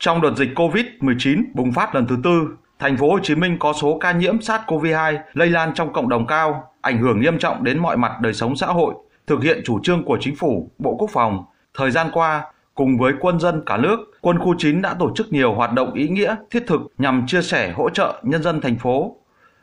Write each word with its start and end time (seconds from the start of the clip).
Trong 0.00 0.20
đợt 0.20 0.34
dịch 0.36 0.48
COVID-19 0.54 1.42
bùng 1.54 1.72
phát 1.72 1.94
lần 1.94 2.06
thứ 2.06 2.16
tư, 2.24 2.56
thành 2.78 2.96
phố 2.96 3.10
Hồ 3.10 3.18
Chí 3.22 3.34
Minh 3.34 3.56
có 3.58 3.72
số 3.72 3.98
ca 3.98 4.12
nhiễm 4.12 4.38
SARS-CoV-2 4.38 5.18
lây 5.32 5.50
lan 5.50 5.74
trong 5.74 5.92
cộng 5.92 6.08
đồng 6.08 6.26
cao, 6.26 6.72
ảnh 6.80 6.98
hưởng 6.98 7.20
nghiêm 7.20 7.38
trọng 7.38 7.64
đến 7.64 7.78
mọi 7.78 7.96
mặt 7.96 8.12
đời 8.20 8.34
sống 8.34 8.56
xã 8.56 8.66
hội, 8.66 8.94
thực 9.26 9.42
hiện 9.42 9.62
chủ 9.64 9.80
trương 9.82 10.04
của 10.04 10.18
chính 10.20 10.36
phủ, 10.36 10.70
Bộ 10.78 10.96
Quốc 10.98 11.10
phòng. 11.12 11.44
Thời 11.74 11.90
gian 11.90 12.06
qua, 12.12 12.44
cùng 12.74 12.98
với 12.98 13.12
quân 13.20 13.40
dân 13.40 13.62
cả 13.66 13.76
nước, 13.76 13.96
quân 14.20 14.38
khu 14.38 14.54
9 14.58 14.82
đã 14.82 14.94
tổ 14.94 15.14
chức 15.14 15.32
nhiều 15.32 15.54
hoạt 15.54 15.72
động 15.72 15.92
ý 15.94 16.08
nghĩa, 16.08 16.36
thiết 16.50 16.64
thực 16.66 16.80
nhằm 16.98 17.26
chia 17.26 17.42
sẻ 17.42 17.72
hỗ 17.72 17.90
trợ 17.90 18.20
nhân 18.22 18.42
dân 18.42 18.60
thành 18.60 18.78
phố. 18.78 19.16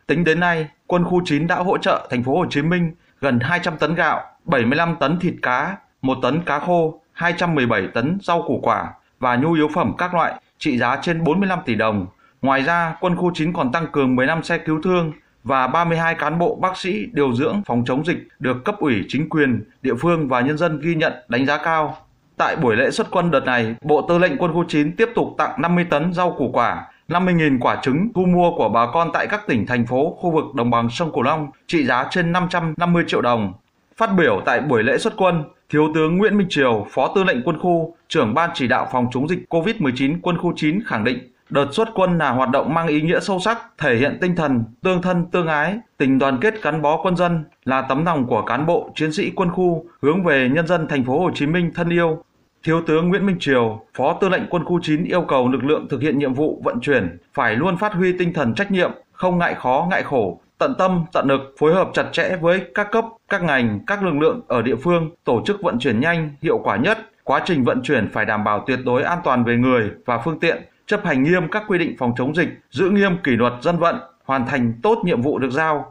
Tính 0.08 0.24
đến 0.24 0.40
nay, 0.40 0.68
quân 0.88 1.04
khu 1.04 1.22
9 1.26 1.48
đã 1.48 1.56
hỗ 1.56 1.78
trợ 1.78 2.08
thành 2.10 2.24
phố 2.24 2.38
Hồ 2.38 2.46
Chí 2.50 2.62
Minh 2.62 2.92
gần 3.22 3.40
200 3.40 3.78
tấn 3.78 3.96
gạo, 3.96 4.22
75 4.46 4.96
tấn 5.00 5.20
thịt 5.20 5.34
cá, 5.42 5.78
1 6.02 6.18
tấn 6.22 6.42
cá 6.46 6.60
khô, 6.60 7.02
217 7.12 7.88
tấn 7.94 8.18
rau 8.22 8.42
củ 8.42 8.60
quả 8.64 8.94
và 9.20 9.36
nhu 9.36 9.54
yếu 9.54 9.68
phẩm 9.74 9.94
các 9.98 10.14
loại 10.14 10.34
trị 10.58 10.78
giá 10.78 11.00
trên 11.02 11.24
45 11.24 11.60
tỷ 11.66 11.76
đồng. 11.76 12.08
Ngoài 12.42 12.64
ra, 12.64 12.96
quân 13.00 13.16
khu 13.16 13.32
9 13.34 13.54
còn 13.54 13.72
tăng 13.72 13.88
cường 13.92 14.16
15 14.16 14.44
xe 14.44 14.58
cứu 14.58 14.82
thương 14.84 15.12
và 15.44 15.68
32 15.68 16.16
cán 16.16 16.40
bộ 16.40 16.56
bác 16.56 16.78
sĩ 16.78 17.06
điều 17.12 17.34
dưỡng 17.34 17.62
phòng 17.66 17.84
chống 17.86 18.06
dịch 18.06 18.28
được 18.40 18.66
cấp 18.66 18.76
ủy 18.80 19.06
chính 19.08 19.30
quyền, 19.30 19.64
địa 19.82 19.96
phương 20.00 20.28
và 20.28 20.42
nhân 20.42 20.58
dân 20.58 20.80
ghi 20.80 20.96
nhận 20.96 21.14
đánh 21.28 21.46
giá 21.46 21.58
cao. 21.58 21.98
Tại 22.38 22.56
buổi 22.56 22.76
lễ 22.76 22.92
xuất 22.92 23.08
quân 23.12 23.32
đợt 23.32 23.46
này, 23.46 23.76
Bộ 23.82 24.02
Tư 24.02 24.18
lệnh 24.18 24.38
Quân 24.38 24.54
khu 24.54 24.64
9 24.68 24.96
tiếp 24.96 25.10
tục 25.16 25.36
tặng 25.38 25.62
50 25.62 25.86
tấn 25.90 26.14
rau 26.14 26.36
củ 26.38 26.50
quả, 26.54 26.88
50.000 27.08 27.58
quả 27.62 27.80
trứng 27.82 28.10
thu 28.16 28.26
mua 28.26 28.52
của 28.58 28.70
bà 28.70 28.88
con 28.94 29.10
tại 29.14 29.28
các 29.28 29.48
tỉnh, 29.48 29.66
thành 29.66 29.86
phố, 29.86 30.18
khu 30.20 30.32
vực 30.32 30.46
đồng 30.56 30.70
bằng 30.70 30.90
sông 30.90 31.12
Cửu 31.14 31.24
Long 31.24 31.48
trị 31.68 31.86
giá 31.86 32.08
trên 32.12 32.32
550 32.32 33.04
triệu 33.08 33.22
đồng. 33.22 33.54
Phát 33.98 34.10
biểu 34.18 34.42
tại 34.46 34.62
buổi 34.62 34.84
lễ 34.84 34.98
xuất 34.98 35.14
quân, 35.18 35.44
Thiếu 35.70 35.92
tướng 35.96 36.18
Nguyễn 36.18 36.38
Minh 36.38 36.48
Triều, 36.50 36.88
Phó 36.90 37.12
Tư 37.16 37.24
lệnh 37.24 37.42
Quân 37.44 37.60
khu, 37.60 37.96
trưởng 38.08 38.34
Ban 38.34 38.50
chỉ 38.54 38.68
đạo 38.68 38.88
phòng 38.92 39.08
chống 39.12 39.28
dịch 39.28 39.40
COVID-19 39.50 40.18
Quân 40.22 40.38
khu 40.38 40.54
9 40.56 40.80
khẳng 40.86 41.04
định 41.04 41.20
Đợt 41.50 41.68
xuất 41.72 41.88
quân 41.96 42.18
là 42.18 42.32
hoạt 42.32 42.50
động 42.50 42.74
mang 42.74 42.88
ý 42.88 43.02
nghĩa 43.02 43.20
sâu 43.20 43.40
sắc, 43.40 43.58
thể 43.78 43.96
hiện 43.96 44.18
tinh 44.22 44.36
thần 44.36 44.64
tương 44.84 45.02
thân 45.02 45.26
tương 45.32 45.48
ái, 45.48 45.80
tình 45.98 46.20
đoàn 46.20 46.38
kết 46.42 46.64
gắn 46.64 46.82
bó 46.82 47.02
quân 47.04 47.16
dân, 47.16 47.44
là 47.66 47.82
tấm 47.82 48.06
lòng 48.06 48.28
của 48.28 48.42
cán 48.42 48.66
bộ, 48.66 48.92
chiến 48.96 49.12
sĩ 49.12 49.32
quân 49.36 49.50
khu 49.52 49.86
hướng 50.02 50.24
về 50.24 50.50
nhân 50.50 50.68
dân 50.68 50.88
thành 50.88 51.04
phố 51.04 51.20
Hồ 51.20 51.32
Chí 51.34 51.46
Minh 51.46 51.72
thân 51.76 51.90
yêu. 51.90 52.24
Thiếu 52.64 52.82
tướng 52.88 53.10
Nguyễn 53.10 53.26
Minh 53.26 53.38
Triều, 53.40 53.82
Phó 53.98 54.18
Tư 54.22 54.30
lệnh 54.30 54.44
Quân 54.50 54.66
khu 54.66 54.80
9 54.84 55.04
yêu 55.04 55.22
cầu 55.22 55.50
lực 55.50 55.64
lượng 55.64 55.88
thực 55.90 56.02
hiện 56.02 56.20
nhiệm 56.20 56.34
vụ 56.34 56.62
vận 56.64 56.80
chuyển 56.80 57.18
phải 57.34 57.56
luôn 57.56 57.78
phát 57.78 57.94
huy 57.94 58.18
tinh 58.18 58.34
thần 58.34 58.56
trách 58.56 58.72
nhiệm, 58.72 58.92
không 59.12 59.38
ngại 59.38 59.56
khó 59.56 59.88
ngại 59.90 60.04
khổ, 60.04 60.40
tận 60.58 60.76
tâm, 60.78 61.06
tận 61.14 61.28
lực, 61.28 61.42
phối 61.60 61.74
hợp 61.74 61.90
chặt 61.94 62.06
chẽ 62.12 62.38
với 62.42 62.62
các 62.76 62.92
cấp, 62.92 63.06
các 63.30 63.44
ngành, 63.44 63.80
các 63.88 64.04
lực 64.04 64.16
lượng 64.16 64.42
ở 64.48 64.62
địa 64.62 64.76
phương, 64.76 65.10
tổ 65.24 65.44
chức 65.46 65.62
vận 65.62 65.80
chuyển 65.80 66.00
nhanh, 66.00 66.36
hiệu 66.42 66.58
quả 66.64 66.78
nhất. 66.78 66.98
Quá 67.24 67.42
trình 67.46 67.64
vận 67.64 67.82
chuyển 67.84 68.10
phải 68.14 68.26
đảm 68.26 68.44
bảo 68.44 68.64
tuyệt 68.68 68.80
đối 68.86 69.04
an 69.04 69.20
toàn 69.24 69.44
về 69.44 69.56
người 69.56 69.92
và 70.06 70.18
phương 70.18 70.40
tiện, 70.40 70.64
chấp 70.86 71.06
hành 71.06 71.24
nghiêm 71.24 71.48
các 71.52 71.64
quy 71.68 71.78
định 71.78 71.96
phòng 72.00 72.14
chống 72.18 72.36
dịch, 72.36 72.50
giữ 72.72 72.90
nghiêm 72.90 73.18
kỷ 73.24 73.32
luật 73.32 73.54
dân 73.62 73.78
vận, 73.78 73.96
hoàn 74.26 74.48
thành 74.48 74.74
tốt 74.84 75.02
nhiệm 75.06 75.22
vụ 75.22 75.40
được 75.40 75.50
giao. 75.52 75.84